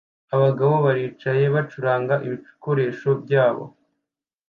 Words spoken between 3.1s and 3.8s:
byabo